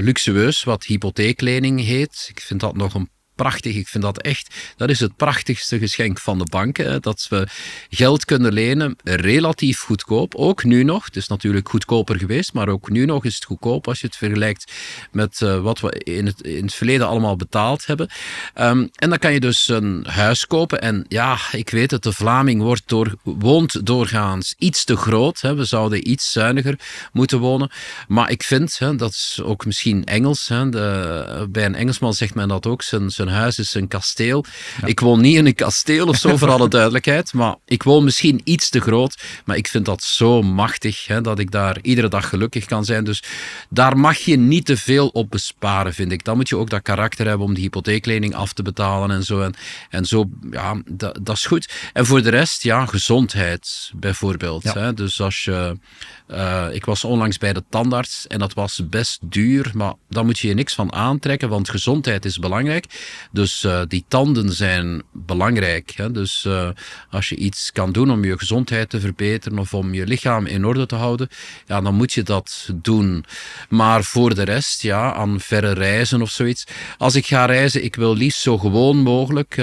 [0.00, 2.09] luxueus, wat hypotheeklening heet.
[2.28, 3.74] Ik vind dat nog een prachtig.
[3.74, 7.02] Ik vind dat echt, dat is het prachtigste geschenk van de banken.
[7.02, 7.48] Dat we
[7.90, 10.34] geld kunnen lenen, relatief goedkoop.
[10.34, 11.04] Ook nu nog.
[11.04, 14.16] Het is natuurlijk goedkoper geweest, maar ook nu nog is het goedkoop als je het
[14.16, 14.72] vergelijkt
[15.12, 18.08] met uh, wat we in het, in het verleden allemaal betaald hebben.
[18.54, 20.80] Um, en dan kan je dus een huis kopen.
[20.80, 25.40] En ja, ik weet het, de Vlaming wordt door, woont doorgaans iets te groot.
[25.40, 25.54] Hè?
[25.54, 26.78] We zouden iets zuiniger
[27.12, 27.70] moeten wonen.
[28.08, 30.48] Maar ik vind, hè, dat is ook misschien Engels.
[30.48, 30.68] Hè?
[31.48, 34.44] Bij een Engelsman zegt men dat ook, zijn, zijn huis is een kasteel.
[34.80, 34.86] Ja.
[34.86, 37.32] Ik woon niet in een kasteel of zo, voor alle duidelijkheid.
[37.32, 39.22] Maar ik woon misschien iets te groot.
[39.44, 43.04] Maar ik vind dat zo machtig, hè, dat ik daar iedere dag gelukkig kan zijn.
[43.04, 43.22] Dus
[43.68, 46.24] daar mag je niet te veel op besparen, vind ik.
[46.24, 49.40] Dan moet je ook dat karakter hebben om die hypotheeklening af te betalen en zo.
[49.40, 49.54] En,
[49.90, 51.72] en zo, ja, dat, dat is goed.
[51.92, 54.62] En voor de rest, ja, gezondheid bijvoorbeeld.
[54.62, 54.72] Ja.
[54.72, 54.94] Hè.
[54.94, 55.78] Dus als je...
[56.32, 60.38] Uh, ik was onlangs bij de tandarts en dat was best duur, maar daar moet
[60.38, 62.86] je je niks van aantrekken, want gezondheid is belangrijk.
[63.32, 65.90] Dus die tanden zijn belangrijk.
[65.90, 66.10] Hè?
[66.10, 66.48] Dus
[67.10, 70.64] als je iets kan doen om je gezondheid te verbeteren of om je lichaam in
[70.64, 71.28] orde te houden,
[71.66, 73.24] ja, dan moet je dat doen.
[73.68, 76.64] Maar voor de rest, ja, aan verre reizen of zoiets.
[76.98, 79.62] Als ik ga reizen, ik wil liefst zo gewoon mogelijk.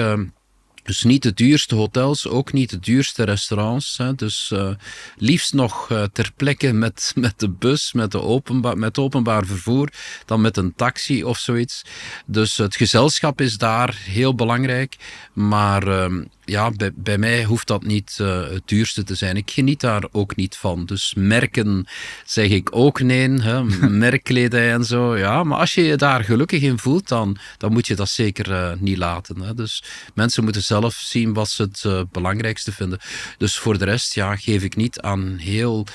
[0.88, 3.96] Dus niet de duurste hotels, ook niet de duurste restaurants.
[3.96, 4.14] Hè.
[4.14, 4.70] Dus uh,
[5.16, 9.92] liefst nog uh, ter plekke met, met de bus, met, de openbaar, met openbaar vervoer,
[10.24, 11.82] dan met een taxi of zoiets.
[12.26, 14.96] Dus het gezelschap is daar heel belangrijk.
[15.32, 19.36] Maar uh, ja, bij, bij mij hoeft dat niet uh, het duurste te zijn.
[19.36, 20.86] Ik geniet daar ook niet van.
[20.86, 21.86] Dus merken
[22.24, 23.16] zeg ik ook nee.
[23.18, 23.64] Hè.
[23.88, 25.16] Merkkledij en zo.
[25.16, 28.50] Ja, maar als je je daar gelukkig in voelt, dan, dan moet je dat zeker
[28.50, 29.40] uh, niet laten.
[29.40, 29.54] Hè.
[29.54, 29.82] Dus
[30.14, 32.98] mensen moeten zelf zien wat ze het uh, belangrijkste vinden.
[33.38, 35.86] Dus voor de rest ja, geef ik niet aan heel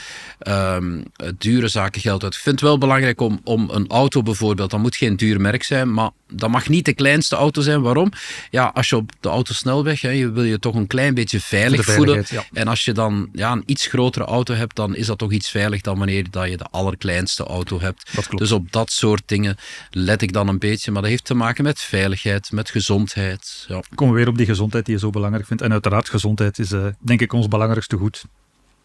[0.48, 1.04] um,
[1.38, 2.34] dure zaken geld uit.
[2.34, 5.63] Ik vind het wel belangrijk om, om een auto bijvoorbeeld, dat moet geen duur merk
[5.63, 7.82] zijn, maar dat mag niet de kleinste auto zijn.
[7.82, 8.12] Waarom?
[8.50, 11.86] Ja, als je op de autosnelweg, hè, je wil je toch een klein beetje veilig
[11.86, 12.26] voelen.
[12.54, 15.50] En als je dan ja, een iets grotere auto hebt, dan is dat toch iets
[15.50, 18.12] veilig dan wanneer dat je de allerkleinste auto hebt.
[18.36, 19.58] Dus op dat soort dingen
[19.90, 20.92] let ik dan een beetje.
[20.92, 23.66] Maar dat heeft te maken met veiligheid, met gezondheid.
[23.68, 23.82] Ja.
[23.96, 25.64] Komen we weer op die gezondheid die je zo belangrijk vindt.
[25.64, 28.24] En uiteraard, gezondheid is uh, denk ik ons belangrijkste goed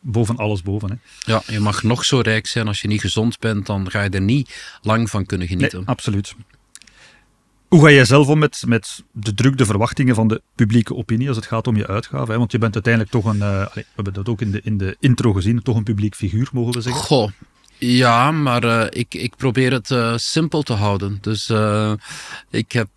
[0.00, 0.90] boven alles boven.
[0.90, 1.32] Hè.
[1.32, 2.68] Ja, je mag nog zo rijk zijn.
[2.68, 5.78] Als je niet gezond bent, dan ga je er niet lang van kunnen genieten.
[5.78, 6.34] Nee, absoluut.
[7.68, 11.28] Hoe ga jij zelf om met, met de druk, de verwachtingen van de publieke opinie
[11.28, 12.32] als het gaat om je uitgaven?
[12.32, 12.38] Hè?
[12.38, 14.96] Want je bent uiteindelijk toch een, uh, we hebben dat ook in de, in de
[15.00, 17.32] intro gezien, toch een publiek figuur, mogen we zeggen?
[17.78, 21.18] Ja, maar uh, ik, ik probeer het uh, simpel te houden.
[21.20, 21.92] Dus uh,
[22.50, 22.88] ik heb,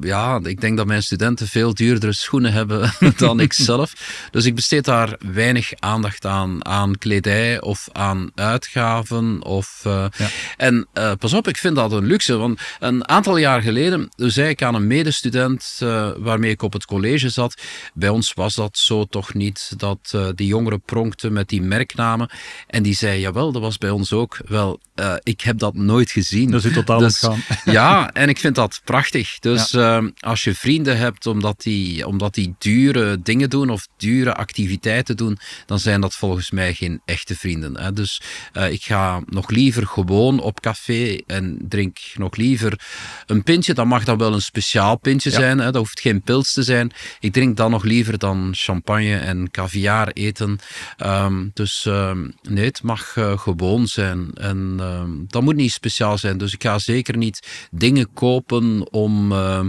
[0.00, 3.92] ja, ik denk dat mijn studenten veel duurdere schoenen hebben dan ik zelf.
[4.30, 9.42] Dus ik besteed daar weinig aandacht aan, aan kledij of aan uitgaven.
[9.44, 10.10] Of, ja.
[10.56, 12.36] En pas op, ik vind dat een luxe.
[12.36, 15.76] Want een aantal jaar geleden zei ik aan een medestudent
[16.18, 17.62] waarmee ik op het college zat.
[17.94, 22.30] Bij ons was dat zo toch niet, dat die jongeren pronkten met die merknamen.
[22.66, 24.38] En die zei, jawel, dat was bij bij ons ook.
[24.46, 26.50] Wel, uh, ik heb dat nooit gezien.
[26.50, 27.56] Dat is totaal dus, ontgaan.
[27.74, 29.38] Ja, en ik vind dat prachtig.
[29.38, 30.00] Dus ja.
[30.00, 35.16] uh, als je vrienden hebt omdat die, omdat die dure dingen doen of dure activiteiten
[35.16, 37.80] doen, dan zijn dat volgens mij geen echte vrienden.
[37.80, 37.92] Hè.
[37.92, 38.22] Dus
[38.52, 42.80] uh, ik ga nog liever gewoon op café en drink nog liever
[43.26, 43.74] een pintje.
[43.74, 45.36] Dan mag dat wel een speciaal pintje ja.
[45.36, 45.58] zijn.
[45.58, 45.64] Hè.
[45.64, 46.92] Dat hoeft geen pils te zijn.
[47.20, 50.58] Ik drink dan nog liever dan champagne en caviar eten.
[51.04, 53.38] Um, dus um, nee, het mag uh,
[53.84, 54.30] zijn.
[54.34, 56.38] En uh, dat moet niet speciaal zijn.
[56.38, 59.64] Dus ik ga zeker niet dingen kopen om, uh,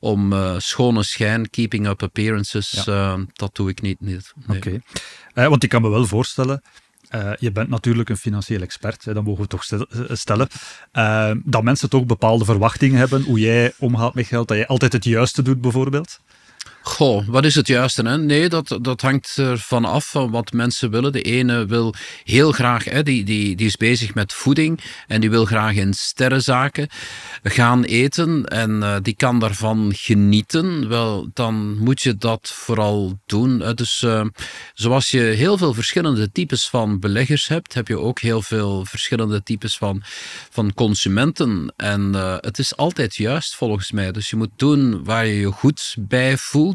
[0.00, 2.70] om uh, schone schijn, keeping up appearances.
[2.70, 3.12] Ja.
[3.12, 4.00] Ehm, dat doe ik niet.
[4.00, 4.58] niet nee.
[4.58, 4.68] Oké.
[4.68, 4.82] Okay.
[5.34, 6.62] Eh, want ik kan me wel voorstellen.
[7.14, 9.64] Uh, je bent natuurlijk een financieel expert, hè, dat mogen we toch
[10.12, 10.48] stellen.
[11.44, 15.04] Dat mensen toch bepaalde verwachtingen hebben hoe jij omgaat met geld, dat je altijd het
[15.04, 16.18] juiste doet, bijvoorbeeld.
[16.84, 18.02] Goh, wat is het juiste?
[18.02, 18.18] Hè?
[18.18, 21.12] Nee, dat, dat hangt ervan af van wat mensen willen.
[21.12, 25.30] De ene wil heel graag, hè, die, die, die is bezig met voeding en die
[25.30, 26.88] wil graag in sterrenzaken
[27.42, 30.88] gaan eten en uh, die kan daarvan genieten.
[30.88, 33.74] Wel, dan moet je dat vooral doen.
[33.74, 34.24] Dus uh,
[34.74, 39.42] zoals je heel veel verschillende types van beleggers hebt, heb je ook heel veel verschillende
[39.42, 40.02] types van,
[40.50, 41.72] van consumenten.
[41.76, 44.12] En uh, het is altijd juist volgens mij.
[44.12, 46.71] Dus je moet doen waar je je goed bij voelt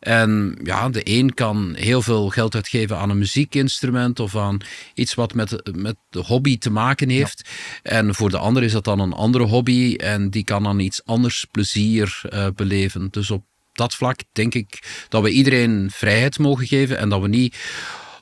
[0.00, 4.58] en ja, de een kan heel veel geld uitgeven aan een muziekinstrument of aan
[4.94, 7.48] iets wat met, met de hobby te maken heeft.
[7.82, 11.04] En voor de ander is dat dan een andere hobby en die kan dan iets
[11.04, 13.08] anders plezier uh, beleven.
[13.10, 17.28] Dus op dat vlak denk ik dat we iedereen vrijheid mogen geven en dat we
[17.28, 17.56] niet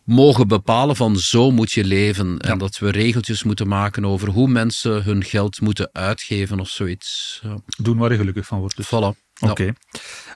[0.05, 2.38] mogen bepalen van zo moet je leven.
[2.38, 7.40] En dat we regeltjes moeten maken over hoe mensen hun geld moeten uitgeven of zoiets.
[7.42, 7.57] Ja.
[7.66, 8.77] Doen waar je gelukkig van wordt.
[8.77, 8.87] Dus.
[8.87, 9.20] Voilà.
[9.40, 9.51] Oké.
[9.51, 9.75] Okay.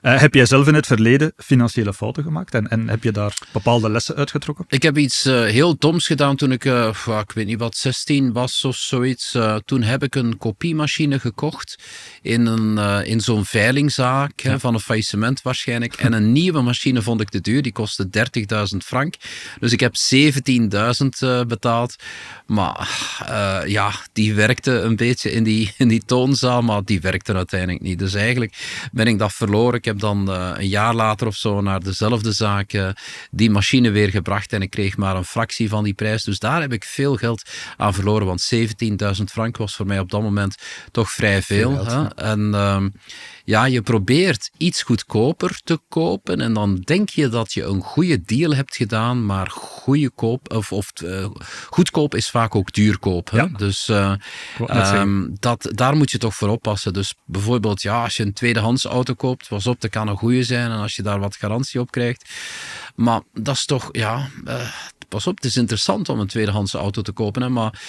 [0.06, 3.38] Uh, heb jij zelf in het verleden financiële fouten gemaakt en, en heb je daar
[3.52, 4.64] bepaalde lessen uitgetrokken?
[4.68, 8.32] Ik heb iets uh, heel doms gedaan toen ik, uh, ik weet niet wat, 16
[8.32, 9.36] was of zoiets.
[9.64, 11.82] toen heb ik een kopiemachine gekocht
[12.22, 14.50] in, een, in zo'n veilingzaak ja.
[14.50, 15.94] hè, van een faillissement waarschijnlijk.
[15.94, 18.08] En een nieuwe machine vond ik te duur, die kostte
[18.72, 19.14] 30.000 frank.
[19.60, 21.96] Dus ik heb 17.000 betaald.
[22.46, 22.88] Maar
[23.66, 27.98] ja, die werkte een beetje in die, in die toonzaal, maar die werkte uiteindelijk niet.
[27.98, 29.74] Dus eigenlijk ben ik dat verloren.
[29.74, 32.94] Ik heb dan een jaar later of zo naar dezelfde zaak
[33.30, 36.24] die machine weer gebracht en ik kreeg maar een fractie van die prijs.
[36.24, 37.42] Dus daar heb ik veel geld
[37.76, 40.54] aan verloren, want 17.000 frank was voor mij op dat moment
[40.90, 41.84] toch vrij veel.
[41.86, 42.06] hè?
[42.14, 42.88] En ehm,
[43.46, 48.22] ja, je probeert iets goedkoper te kopen en dan denk je dat je een goede
[48.22, 51.26] deal hebt gedaan, maar goede koop, of, of uh,
[51.70, 53.30] goedkoop is vaak ook duurkoop.
[53.30, 53.50] Hè?
[53.52, 54.14] Dus uh,
[54.68, 56.92] um, dat, daar moet je toch voor oppassen.
[56.92, 60.42] Dus bijvoorbeeld, ja, als je een tweedehands auto koopt, pas op, dat kan een goede
[60.42, 62.30] zijn en als je daar wat garantie op krijgt.
[62.94, 64.70] Maar dat is toch, ja, uh,
[65.08, 67.80] pas op, het is interessant om een tweedehands auto te kopen, hè, maar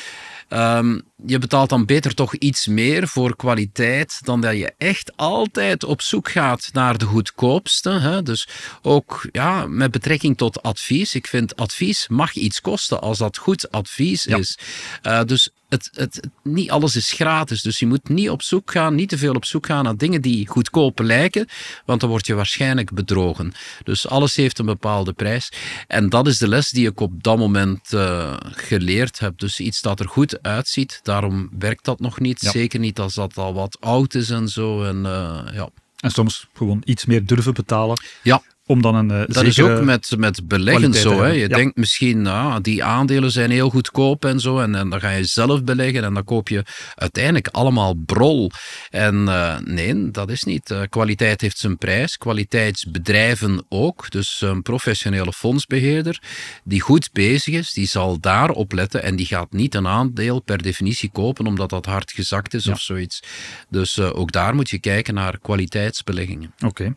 [0.50, 5.84] Um, je betaalt dan beter toch iets meer voor kwaliteit dan dat je echt altijd
[5.84, 7.90] op zoek gaat naar de goedkoopste.
[7.90, 8.24] Hè?
[8.24, 8.48] Dus
[8.82, 11.16] ook ja, met betrekking tot advies.
[11.16, 14.58] Ik vind advies mag iets kosten als dat goed advies is.
[15.04, 17.62] Uh, dus het, het, niet alles is gratis.
[17.62, 20.22] Dus je moet niet op zoek gaan, niet te veel op zoek gaan naar dingen
[20.22, 21.48] die goedkoop lijken,
[21.86, 23.54] want dan word je waarschijnlijk bedrogen.
[23.84, 25.52] Dus alles heeft een bepaalde prijs.
[25.88, 29.40] En dat is de les die ik op dat moment uh, geleerd heb.
[29.40, 32.40] Dus iets dat er goed uitziet, daarom werkt dat nog niet.
[32.40, 34.84] Zeker niet als dat al wat oud is en zo.
[34.84, 35.70] En, uh, ja.
[36.00, 38.02] en soms gewoon iets meer durven betalen.
[38.24, 39.12] Ja om dan een.
[39.12, 41.22] Uh, dat is ook met, met beleggen zo.
[41.22, 41.32] Hè.
[41.32, 44.60] Je denkt misschien, nou, die aandelen zijn heel goedkoop en zo.
[44.60, 48.52] En, en dan ga je zelf beleggen en dan koop je uiteindelijk allemaal brol.
[48.90, 50.70] En uh, nee, dat is niet.
[50.70, 52.18] Uh, kwaliteit heeft zijn prijs.
[52.18, 54.12] Kwaliteitsbedrijven ook.
[54.12, 56.22] Dus een professionele fondsbeheerder
[56.64, 59.04] die goed bezig is, die zal daarop letten.
[59.04, 62.72] En die gaat niet een aandeel per definitie kopen omdat dat hard gezakt is ja.
[62.72, 63.24] of zoiets.
[63.70, 66.54] Dus ook daar moet je kijken naar kwaliteitsbeleggingen.
[66.66, 66.94] Oké.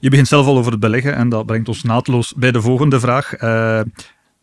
[0.00, 3.00] Je begint zelf al over het beleggen en dat brengt ons naadloos bij de volgende
[3.00, 3.42] vraag.
[3.42, 3.80] Uh,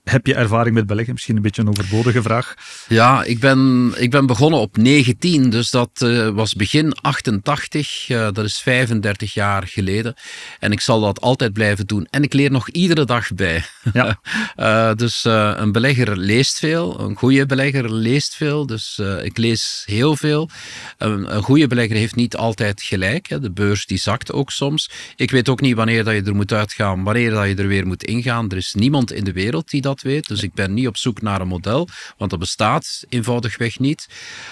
[0.05, 1.13] heb je ervaring met beleggen?
[1.13, 2.53] Misschien een beetje een overbodige vraag.
[2.87, 8.09] Ja, ik ben, ik ben begonnen op 19, dus dat uh, was begin 88.
[8.09, 10.13] Uh, dat is 35 jaar geleden.
[10.59, 12.07] En ik zal dat altijd blijven doen.
[12.09, 13.63] En ik leer nog iedere dag bij.
[13.93, 14.19] Ja.
[14.57, 16.99] uh, dus een belegger leest veel.
[16.99, 18.65] Een goede belegger leest veel.
[18.65, 20.49] Dus ik lees heel veel.
[20.97, 23.27] een goede belegger heeft niet altijd gelijk.
[23.27, 23.39] Hè.
[23.39, 24.89] De beurs die zakt ook soms.
[25.15, 27.87] Ik weet ook niet wanneer dat je er moet uitgaan, wanneer dat je er weer
[27.87, 28.49] moet ingaan.
[28.49, 30.27] Er is niemand in de wereld die dat weet.
[30.27, 34.07] Dus ik ben niet op zoek naar een model, want dat bestaat eenvoudigweg niet.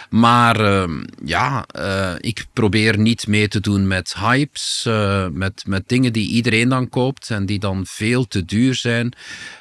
[0.09, 5.89] Maar uh, ja, uh, ik probeer niet mee te doen met hypes, uh, met, met
[5.89, 9.13] dingen die iedereen dan koopt en die dan veel te duur zijn.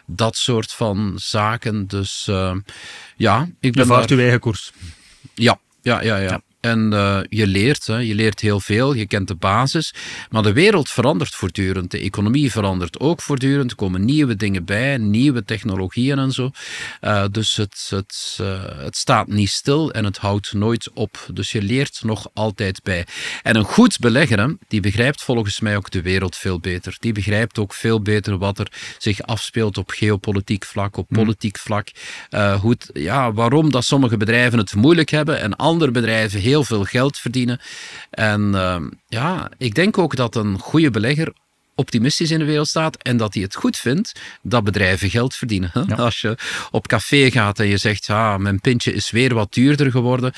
[0.06, 1.86] Dat soort van zaken.
[1.86, 2.58] Dus ehm,
[3.16, 3.82] ja, ik ben.
[3.82, 4.18] Je vaart daar...
[4.18, 4.72] uw eigen koers.
[5.34, 6.30] Ja, ja, ja, ja.
[6.30, 6.40] ja.
[6.62, 7.96] En uh, je leert, hè.
[7.96, 9.94] je leert heel veel, je kent de basis.
[10.30, 13.70] Maar de wereld verandert voortdurend, de economie verandert ook voortdurend.
[13.70, 16.50] Er komen nieuwe dingen bij, nieuwe technologieën en zo.
[17.00, 21.26] Uh, dus het, het, uh, het staat niet stil en het houdt nooit op.
[21.32, 23.06] Dus je leert nog altijd bij.
[23.42, 26.96] En een goed belegger, die begrijpt volgens mij ook de wereld veel beter.
[26.98, 31.18] Die begrijpt ook veel beter wat er zich afspeelt op geopolitiek vlak, op hmm.
[31.18, 31.88] politiek vlak.
[32.60, 36.64] hoe het, ja, waarom dat sommige bedrijven het moeilijk hebben en andere bedrijven heel heel
[36.64, 37.60] veel geld verdienen.
[38.10, 38.76] En uh,
[39.08, 41.32] ja, ik denk ook dat een goede belegger
[41.74, 44.12] optimistisch in de wereld staat en dat hij het goed vindt
[44.42, 45.72] dat bedrijven geld verdienen.
[45.96, 46.36] Als je
[46.70, 50.32] op café gaat en je zegt, ja, mijn pintje is weer wat duurder geworden,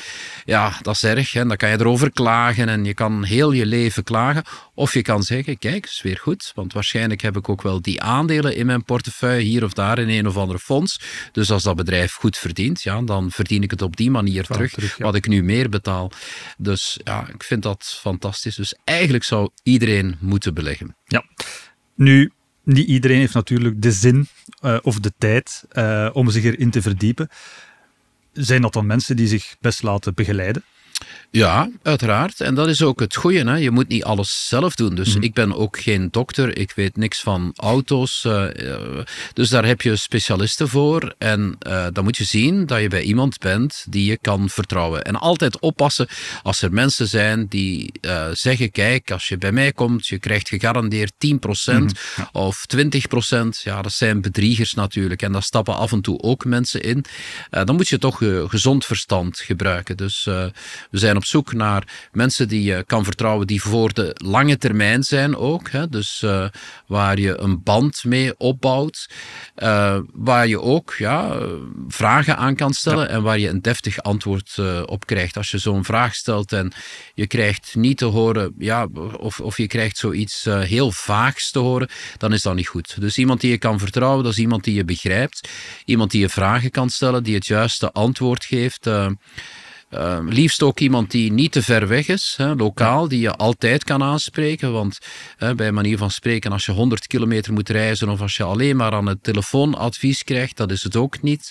[0.44, 1.32] ja, dat is erg.
[1.32, 1.46] Hè?
[1.46, 4.44] Dan kan je erover klagen en je kan heel je leven klagen.
[4.74, 8.02] Of je kan zeggen, kijk, is weer goed, want waarschijnlijk heb ik ook wel die
[8.02, 11.00] aandelen in mijn portefeuille, hier of daar in een of andere fonds.
[11.32, 14.72] Dus als dat bedrijf goed verdient, ja, dan verdien ik het op die manier terug,
[14.72, 16.10] terug wat ik nu meer betaal.
[16.56, 18.54] Dus ja, ik vind dat fantastisch.
[18.54, 20.96] Dus eigenlijk zou iedereen moeten beleggen.
[21.04, 21.24] Ja,
[21.94, 22.32] nu,
[22.62, 24.28] niet iedereen heeft natuurlijk de zin
[24.64, 27.28] uh, of de tijd uh, om zich erin te verdiepen.
[28.32, 30.64] Zijn dat dan mensen die zich best laten begeleiden?
[31.34, 32.40] Ja, uiteraard.
[32.40, 33.44] En dat is ook het goede.
[33.50, 33.56] Hè?
[33.56, 34.94] Je moet niet alles zelf doen.
[34.94, 35.22] Dus mm.
[35.22, 36.58] ik ben ook geen dokter.
[36.58, 38.24] Ik weet niks van auto's.
[38.26, 38.44] Uh,
[39.32, 41.14] dus daar heb je specialisten voor.
[41.18, 45.04] En uh, dan moet je zien dat je bij iemand bent die je kan vertrouwen.
[45.04, 46.08] En altijd oppassen
[46.42, 50.48] als er mensen zijn die uh, zeggen: kijk, als je bij mij komt, je krijgt
[50.48, 52.28] gegarandeerd 10% mm, ja.
[52.32, 52.80] of 20%.
[53.62, 55.22] Ja, dat zijn bedriegers natuurlijk.
[55.22, 57.04] En daar stappen af en toe ook mensen in.
[57.50, 59.96] dan moet je toch gezond verstand gebruiken.
[59.96, 60.52] Dus we
[60.90, 65.36] zijn op zoek naar mensen die je kan vertrouwen, die voor de lange termijn zijn
[65.36, 65.70] ook.
[65.70, 65.88] Hè?
[65.88, 66.48] Dus uh,
[66.86, 69.10] waar je een band mee opbouwt,
[69.56, 71.38] uh, waar je ook ja,
[71.88, 73.10] vragen aan kan stellen ja.
[73.10, 75.36] en waar je een deftig antwoord uh, op krijgt.
[75.36, 76.72] Als je zo'n vraag stelt en
[77.14, 78.86] je krijgt niet te horen, ja,
[79.18, 83.00] of, of je krijgt zoiets heel vaags te horen, dan is dat niet goed.
[83.00, 85.48] Dus iemand die je kan vertrouwen, dat is iemand die je begrijpt,
[85.84, 88.86] iemand die je vragen kan stellen, die het juiste antwoord geeft.
[89.94, 93.84] Uh, liefst ook iemand die niet te ver weg is, hè, lokaal, die je altijd
[93.84, 94.72] kan aanspreken.
[94.72, 94.98] Want
[95.56, 98.92] bij manier van spreken, als je 100 kilometer moet reizen of als je alleen maar
[98.92, 101.50] aan het telefoonadvies krijgt, dat is het ook niet.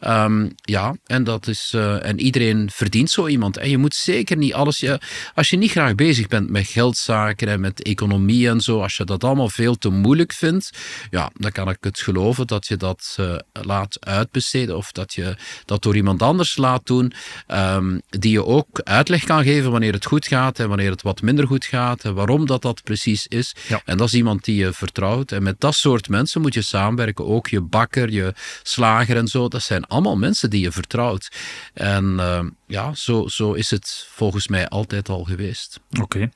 [0.00, 3.56] Um, ja, en, dat is, uh, en iedereen verdient zo iemand.
[3.56, 4.78] En je moet zeker niet alles.
[4.78, 5.00] Je,
[5.34, 9.04] als je niet graag bezig bent met geldzaken en met economie en zo, als je
[9.04, 10.70] dat allemaal veel te moeilijk vindt,
[11.10, 15.36] ja, dan kan ik het geloven dat je dat uh, laat uitbesteden of dat je
[15.64, 17.12] dat door iemand anders laat doen.
[17.48, 21.02] Um, Ehm, die je ook uitleg kan geven wanneer het goed gaat en wanneer het
[21.02, 23.54] wat minder goed gaat en waarom dat dat precies is.
[23.84, 25.32] En dat is iemand die je vertrouwt.
[25.32, 27.26] En met dat soort mensen moet je samenwerken.
[27.26, 29.48] Ook je bakker, je slager en zo.
[29.48, 31.28] Dat zijn allemaal mensen die je vertrouwt.
[31.74, 35.80] En ehm, ja, zo, zo is het volgens mij altijd al geweest.
[36.00, 36.30] Oké.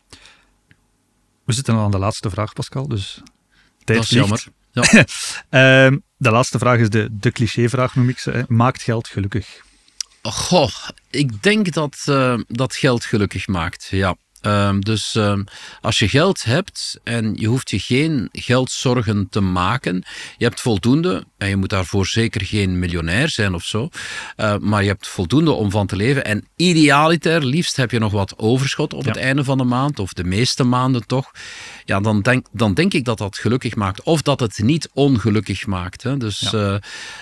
[1.44, 2.88] We zitten al aan de laatste vraag, Pascal.
[2.88, 3.20] Dus
[3.84, 4.44] tijd dat is jammer.
[4.70, 5.04] Ja.
[5.48, 8.30] Ehm, de laatste vraag is de, de clichévraag, noem ik ze.
[8.30, 8.42] Hè.
[8.48, 9.62] Maakt geld gelukkig?
[10.22, 13.86] Goh, ik denk dat uh, dat geld gelukkig maakt.
[13.90, 14.16] Ja.
[14.42, 15.44] Um, dus um,
[15.80, 20.04] als je geld hebt en je hoeft je geen geldzorgen te maken,
[20.36, 23.88] je hebt voldoende, en je moet daarvoor zeker geen miljonair zijn of zo,
[24.36, 26.24] uh, maar je hebt voldoende om van te leven.
[26.24, 30.12] En idealiter, liefst heb je nog wat overschot op het einde van de maand, of
[30.12, 31.30] de meeste maanden toch.
[31.84, 34.02] Ja, dan denk, dan denk ik dat dat gelukkig maakt.
[34.02, 36.02] Of dat het niet ongelukkig maakt.
[36.02, 36.16] Hè.
[36.16, 36.72] Dus ja.
[36.72, 36.76] uh,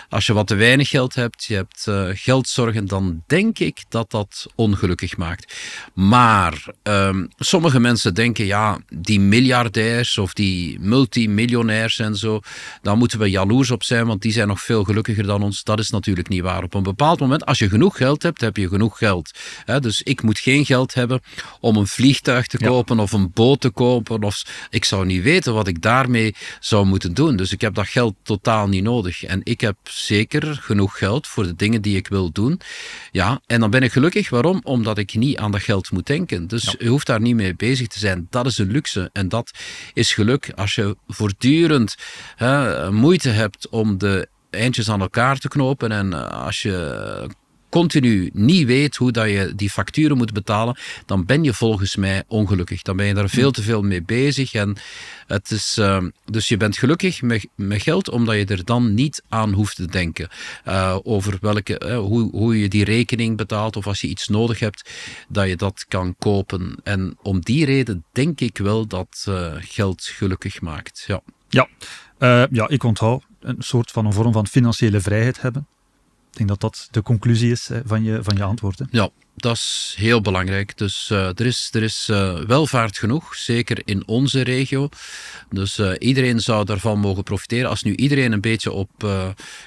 [0.08, 4.10] als je wat te weinig geld hebt, je hebt uh, geldzorgen, dan denk ik dat
[4.10, 5.54] dat ongelukkig maakt.
[5.94, 6.64] Maar
[7.08, 12.40] um, sommige mensen denken, ja, die miljardairs of die multimiljonairs en zo,
[12.82, 15.64] daar moeten we jaloers op zijn, want die zijn nog veel gelukkiger dan ons.
[15.64, 16.62] Dat is natuurlijk niet waar.
[16.62, 19.30] Op een bepaald moment, als je genoeg geld hebt, heb je genoeg geld.
[19.80, 21.20] Dus ik moet geen geld hebben
[21.60, 23.02] om een vliegtuig te kopen ja.
[23.02, 24.22] of een boot te kopen.
[24.22, 27.36] Of, ik zou niet weten wat ik daarmee zou moeten doen.
[27.36, 29.24] Dus ik heb dat geld totaal niet nodig.
[29.24, 32.60] En ik heb zeker genoeg geld voor de dingen die ik wil doen.
[33.12, 34.30] Ja, en dan ben ik gelukkig.
[34.30, 34.60] Waarom?
[34.62, 36.46] Omdat ik niet aan dat geld moet denken.
[36.46, 36.74] Dus ja.
[36.96, 38.26] Hoeft daar niet mee bezig te zijn.
[38.30, 39.50] Dat is een luxe en dat
[39.92, 40.52] is geluk.
[40.54, 41.96] Als je voortdurend
[42.36, 47.28] hè, moeite hebt om de eindjes aan elkaar te knopen en als je
[47.76, 52.24] continu niet weet hoe dat je die facturen moet betalen, dan ben je volgens mij
[52.26, 52.82] ongelukkig.
[52.82, 54.54] Dan ben je daar veel te veel mee bezig.
[54.54, 54.76] En
[55.26, 59.22] het is, uh, dus je bent gelukkig met, met geld omdat je er dan niet
[59.28, 60.28] aan hoeft te denken.
[60.68, 64.58] Uh, over welke, uh, hoe, hoe je die rekening betaalt of als je iets nodig
[64.58, 64.90] hebt,
[65.28, 66.76] dat je dat kan kopen.
[66.82, 69.26] En om die reden denk ik wel dat
[69.58, 71.04] geld gelukkig maakt.
[71.06, 71.68] Ja, ja.
[72.50, 75.66] ja ik onthoud een soort van een vorm van financiële vrijheid hebben.
[76.36, 78.78] Ik denk dat dat de conclusie is van je, van je antwoord.
[78.78, 78.84] Hè?
[78.90, 80.76] Ja, dat is heel belangrijk.
[80.78, 84.88] Dus uh, er is, er is uh, welvaart genoeg, zeker in onze regio.
[85.50, 87.70] Dus uh, iedereen zou daarvan mogen profiteren.
[87.70, 88.90] Als nu iedereen een beetje op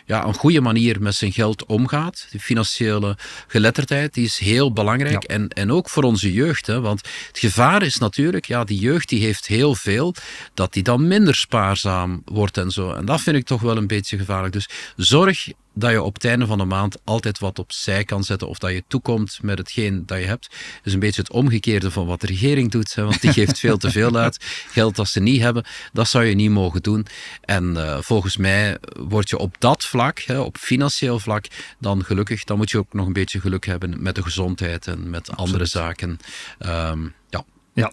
[0.05, 2.27] ja, een goede manier met zijn geld omgaat.
[2.31, 5.27] De financiële geletterdheid die is heel belangrijk.
[5.27, 5.35] Ja.
[5.35, 6.67] En, en ook voor onze jeugd.
[6.67, 10.15] Hè, want het gevaar is natuurlijk, ja, die jeugd die heeft heel veel,
[10.53, 12.91] dat die dan minder spaarzaam wordt en zo.
[12.91, 14.53] En dat vind ik toch wel een beetje gevaarlijk.
[14.53, 18.47] Dus zorg dat je op het einde van de maand altijd wat opzij kan zetten
[18.47, 20.49] of dat je toekomt met hetgeen dat je hebt.
[20.83, 23.77] Dus een beetje het omgekeerde van wat de regering doet, hè, want die geeft veel
[23.77, 24.37] te veel uit.
[24.69, 27.05] Geld dat ze niet hebben, dat zou je niet mogen doen.
[27.41, 31.45] En uh, volgens mij word je op dat vlak, hè, op financieel vlak,
[31.79, 32.43] dan gelukkig.
[32.43, 35.39] Dan moet je ook nog een beetje geluk hebben met de gezondheid en met Absoluut.
[35.39, 36.19] andere zaken.
[36.59, 37.43] Um, ja.
[37.73, 37.91] Ja.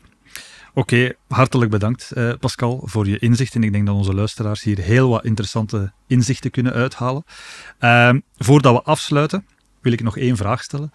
[0.78, 3.62] Oké, hartelijk bedankt uh, Pascal voor je inzichten.
[3.62, 7.24] Ik denk dat onze luisteraars hier heel wat interessante inzichten kunnen uithalen.
[7.80, 9.46] Uh, voordat we afsluiten,
[9.80, 10.90] wil ik nog één vraag stellen.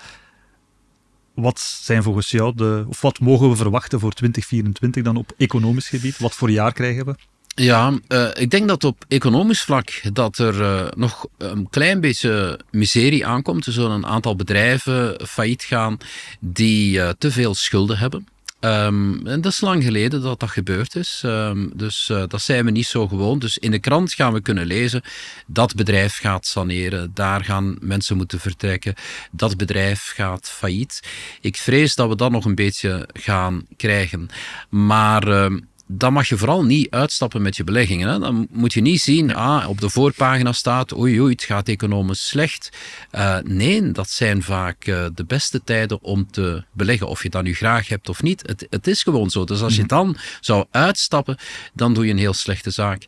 [1.33, 5.89] Wat zijn volgens jou de, of wat mogen we verwachten voor 2024 dan op economisch
[5.89, 6.17] gebied?
[6.17, 7.15] Wat voor jaar krijgen we?
[7.47, 12.59] Ja, uh, ik denk dat op economisch vlak dat er uh, nog een klein beetje
[12.71, 13.65] miserie aankomt.
[13.65, 15.97] Er zullen een aantal bedrijven failliet gaan
[16.39, 18.27] die te veel schulden hebben.
[18.65, 21.21] Um, en dat is lang geleden dat dat gebeurd is.
[21.25, 23.39] Um, dus uh, dat zijn we niet zo gewoon.
[23.39, 25.01] Dus in de krant gaan we kunnen lezen
[25.47, 27.11] dat bedrijf gaat saneren.
[27.13, 28.93] Daar gaan mensen moeten vertrekken.
[29.31, 30.99] Dat bedrijf gaat failliet.
[31.41, 34.29] Ik vrees dat we dat nog een beetje gaan krijgen.
[34.69, 35.27] Maar.
[35.27, 35.59] Uh,
[35.93, 38.09] dan mag je vooral niet uitstappen met je beleggingen.
[38.09, 38.19] Hè.
[38.19, 42.27] Dan moet je niet zien, ah, op de voorpagina staat, oei oei, het gaat economisch
[42.27, 42.69] slecht.
[43.11, 47.43] Uh, nee, dat zijn vaak uh, de beste tijden om te beleggen, of je dat
[47.43, 48.41] nu graag hebt of niet.
[48.45, 49.43] Het, het is gewoon zo.
[49.43, 51.37] Dus als je dan zou uitstappen,
[51.73, 53.05] dan doe je een heel slechte zaak.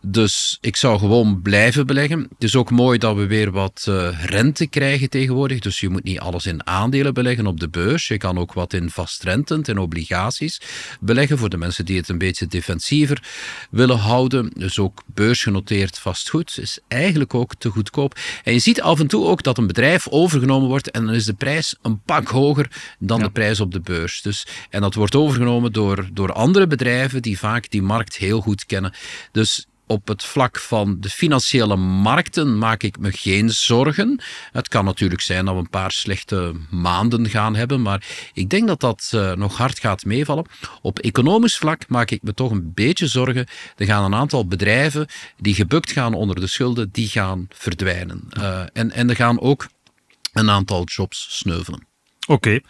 [0.00, 2.20] Dus ik zou gewoon blijven beleggen.
[2.20, 5.58] Het is ook mooi dat we weer wat uh, rente krijgen tegenwoordig.
[5.58, 8.08] Dus je moet niet alles in aandelen beleggen op de beurs.
[8.08, 10.60] Je kan ook wat in vastrentend en obligaties
[11.00, 13.22] beleggen voor de mensen die het een beetje beetje defensiever
[13.70, 14.50] willen houden.
[14.54, 18.18] Dus ook beursgenoteerd vastgoed is eigenlijk ook te goedkoop.
[18.44, 21.24] En je ziet af en toe ook dat een bedrijf overgenomen wordt en dan is
[21.24, 24.22] de prijs een pak hoger dan de prijs op de beurs.
[24.22, 28.66] Dus, en dat wordt overgenomen door, door andere bedrijven die vaak die markt heel goed
[28.66, 28.92] kennen.
[29.32, 34.20] Dus op het vlak van de financiële markten maak ik me geen zorgen.
[34.52, 38.66] Het kan natuurlijk zijn dat we een paar slechte maanden gaan hebben, maar ik denk
[38.66, 40.46] dat dat uh, nog hard gaat meevallen.
[40.82, 43.46] Op economisch vlak maak ik me toch een beetje zorgen.
[43.76, 45.06] Er gaan een aantal bedrijven
[45.36, 48.28] die gebukt gaan onder de schulden, die gaan verdwijnen.
[48.38, 49.68] Uh, en, en er gaan ook
[50.32, 51.86] een aantal jobs sneuvelen.
[52.26, 52.60] Oké,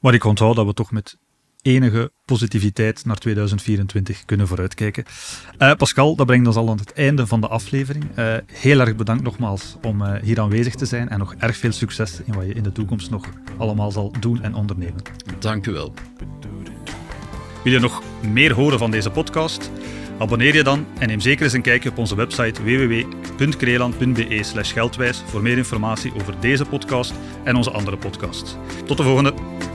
[0.00, 1.16] maar ik onthoud dat we toch met
[1.62, 5.04] enige positiviteit naar 2024 kunnen vooruitkijken.
[5.58, 8.04] Uh, Pascal, dat brengt ons al aan het einde van de aflevering.
[8.18, 11.72] Uh, heel erg bedankt nogmaals om uh, hier aanwezig te zijn en nog erg veel
[11.72, 15.02] succes in wat je in de toekomst nog allemaal zal doen en ondernemen.
[15.38, 15.94] Dank u wel.
[17.64, 18.02] Wil je nog
[18.32, 19.70] meer horen van deze podcast?
[20.18, 25.42] Abonneer je dan en neem zeker eens een kijkje op onze website www.kreeland.be geldwijs voor
[25.42, 27.12] meer informatie over deze podcast
[27.44, 28.56] en onze andere podcasts.
[28.86, 29.71] Tot de volgende!